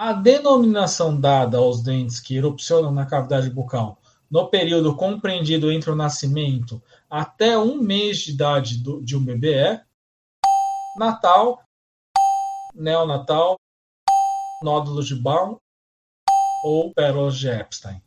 [0.00, 3.98] A denominação dada aos dentes que erupcionam na cavidade bucal
[4.30, 6.80] no período compreendido entre o nascimento
[7.10, 9.84] até um mês de idade do, de um bebê é
[10.96, 11.64] natal,
[12.76, 13.56] neonatal,
[14.62, 15.56] nódulos de Baum
[16.62, 18.00] ou pérolas de Epstein.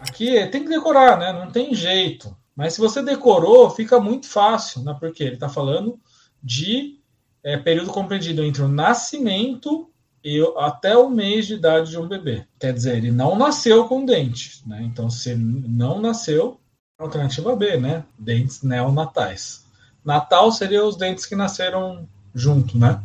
[0.00, 1.32] Aqui tem que decorar, né?
[1.32, 2.36] Não tem jeito.
[2.58, 4.92] Mas se você decorou, fica muito fácil, né?
[4.98, 5.96] Porque ele está falando
[6.42, 6.98] de
[7.40, 9.88] é, período compreendido entre o nascimento
[10.24, 12.48] e até o mês de idade de um bebê.
[12.58, 14.82] Quer dizer, ele não nasceu com dentes, né?
[14.82, 16.58] Então, se não nasceu,
[16.98, 18.04] alternativa B, né?
[18.18, 19.64] Dentes neonatais.
[20.04, 23.00] Natal seria os dentes que nasceram junto, né?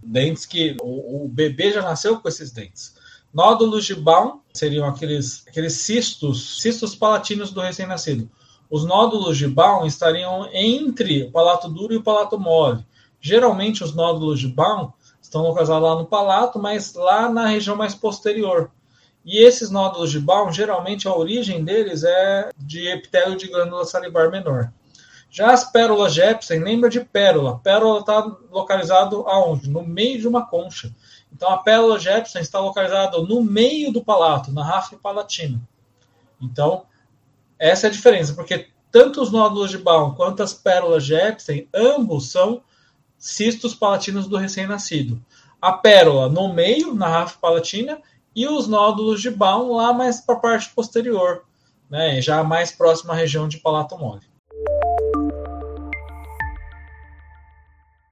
[0.00, 2.94] Dentes que o, o bebê já nasceu com esses dentes.
[3.34, 8.30] Nódulos de Baum seriam aqueles, aqueles cistos, cistos palatinos do recém-nascido.
[8.72, 12.82] Os nódulos de Baum estariam entre o palato duro e o palato mole.
[13.20, 17.94] Geralmente, os nódulos de Baum estão localizados lá no palato, mas lá na região mais
[17.94, 18.70] posterior.
[19.26, 24.30] E esses nódulos de Baum, geralmente a origem deles é de epitélio de glândula salivar
[24.30, 24.72] menor.
[25.30, 27.58] Já as pérolas de Epstein, lembra de pérola.
[27.58, 29.68] Pérola está localizado aonde?
[29.68, 30.90] No meio de uma concha.
[31.30, 35.60] Então a pérola de Epstein está localizada no meio do palato, na ráfia palatina.
[36.40, 36.86] Então,
[37.62, 41.68] essa é a diferença, porque tanto os nódulos de Baum quanto as pérolas de Epstein,
[41.72, 42.60] ambos são
[43.16, 45.24] cistos palatinos do recém-nascido.
[45.60, 48.02] A pérola no meio, na ráfia palatina,
[48.34, 51.44] e os nódulos de Baum lá mais para a parte posterior,
[51.88, 54.31] né, já mais próxima à região de palato mole.